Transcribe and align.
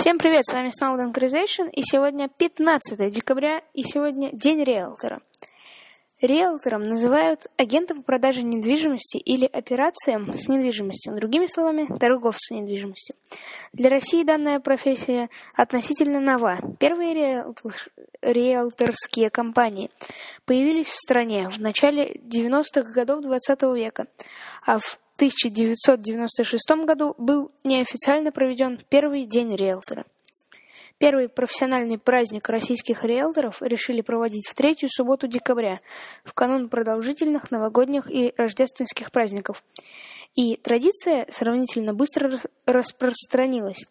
Всем 0.00 0.16
привет, 0.16 0.46
с 0.46 0.54
вами 0.54 0.70
снова 0.70 0.96
Dankerization, 0.96 1.68
и 1.70 1.82
сегодня 1.82 2.30
15 2.30 3.12
декабря, 3.12 3.60
и 3.74 3.82
сегодня 3.82 4.30
День 4.32 4.64
риэлтора. 4.64 5.20
Риэлтором 6.22 6.88
называют 6.88 7.48
агента 7.58 7.94
по 7.94 8.00
продаже 8.00 8.42
недвижимости 8.42 9.18
или 9.18 9.44
операциям 9.44 10.32
с 10.32 10.48
недвижимостью, 10.48 11.14
другими 11.16 11.44
словами, 11.44 11.86
торговца 11.98 12.54
недвижимостью. 12.54 13.14
Для 13.74 13.90
России 13.90 14.24
данная 14.24 14.58
профессия 14.58 15.28
относительно 15.54 16.18
нова. 16.18 16.60
Первые 16.78 17.12
риэлтор... 17.12 17.74
риэлторские 18.22 19.28
компании 19.28 19.90
появились 20.46 20.88
в 20.88 20.98
стране 20.98 21.50
в 21.50 21.60
начале 21.60 22.14
90-х 22.14 22.90
годов 22.90 23.20
20 23.20 23.62
века, 23.74 24.06
а 24.64 24.78
в 24.78 24.98
1996 25.20 26.70
году 26.86 27.14
был 27.18 27.52
неофициально 27.62 28.32
проведен 28.32 28.80
первый 28.88 29.26
день 29.26 29.54
риэлтора. 29.54 30.06
Первый 30.96 31.28
профессиональный 31.28 31.98
праздник 31.98 32.48
российских 32.48 33.04
риэлторов 33.04 33.60
решили 33.60 34.00
проводить 34.00 34.48
в 34.48 34.54
третью 34.54 34.88
субботу 34.90 35.26
декабря, 35.26 35.80
в 36.24 36.32
канун 36.32 36.70
продолжительных 36.70 37.50
новогодних 37.50 38.10
и 38.10 38.32
рождественских 38.38 39.12
праздников. 39.12 39.62
И 40.36 40.56
традиция 40.56 41.26
сравнительно 41.30 41.92
быстро 41.92 42.38
распространилась. 42.64 43.84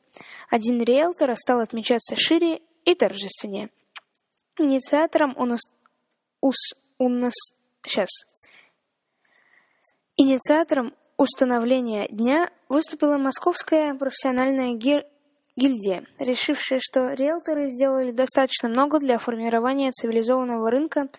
Один 0.50 0.82
риэлтор 0.82 1.36
стал 1.36 1.60
отмечаться 1.60 2.16
шире 2.16 2.60
и 2.86 2.96
торжественнее. 2.96 3.70
Инициатором 4.58 5.36
у 5.38 5.46
нас... 5.46 5.62
Ус... 6.42 6.56
У 6.98 7.08
нас... 7.08 7.34
Сейчас. 7.86 8.10
Инициатором 10.18 10.96
установления 11.20 12.08
дня 12.08 12.50
выступила 12.70 13.18
Московская 13.18 13.94
профессиональная 13.94 14.74
гильдия, 14.74 16.06
решившая, 16.18 16.80
что 16.82 17.12
риэлторы 17.12 17.68
сделали 17.68 18.12
достаточно 18.12 18.70
много 18.70 19.00
для 19.00 19.18
формирования 19.18 19.92
цивилизованного 19.92 20.72
рынка 20.72 21.10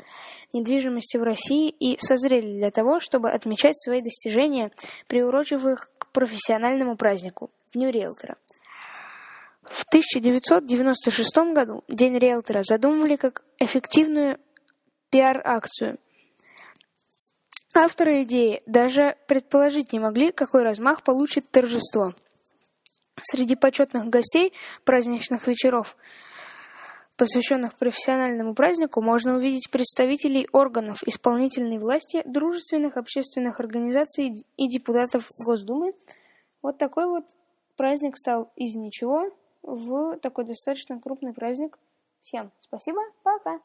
недвижимости 0.55 1.19
в 1.19 1.23
России 1.23 1.69
и 1.69 1.99
созрели 1.99 2.57
для 2.57 2.71
того, 2.71 2.99
чтобы 2.99 3.31
отмечать 3.31 3.79
свои 3.79 4.01
достижения, 4.01 4.73
приурочив 5.07 5.67
их 5.67 5.91
к 5.99 6.11
профессиональному 6.11 6.97
празднику– 6.97 7.51
Дню 7.75 7.91
риэлтора. 7.91 8.37
В 9.63 9.85
1996 9.85 11.37
году 11.53 11.85
День 11.89 12.19
риэлтора 12.19 12.63
задумывали 12.63 13.17
как 13.17 13.45
эффективную 13.59 14.39
пиар-акцию– 15.11 15.99
Авторы 17.83 18.25
идеи 18.25 18.61
даже 18.67 19.17
предположить 19.27 19.95
не 19.95 20.01
могли, 20.01 20.33
какой 20.33 20.65
размах 20.65 21.03
получит 21.03 21.51
торжество. 21.51 22.13
Среди 23.23 23.57
почетных 23.57 24.05
гостей 24.05 24.53
праздничных 24.85 25.49
вечеров, 25.49 25.97
посвященных 27.17 27.77
профессиональному 27.77 28.53
празднику, 28.55 29.01
можно 29.01 29.35
увидеть 29.35 29.71
представителей 29.71 30.47
органов 30.53 31.03
исполнительной 31.07 31.79
власти, 31.79 32.21
дружественных 32.27 32.99
общественных 32.99 33.61
организаций 33.61 34.35
и 34.59 34.69
депутатов 34.69 35.31
Госдумы. 35.43 35.95
Вот 36.61 36.77
такой 36.77 37.07
вот 37.07 37.25
праздник 37.79 38.19
стал 38.19 38.53
из 38.57 38.77
ничего 38.77 39.31
в 39.63 40.19
такой 40.19 40.45
достаточно 40.45 41.01
крупный 41.01 41.33
праздник. 41.33 41.79
Всем 42.21 42.53
спасибо, 42.61 43.01
пока! 43.23 43.59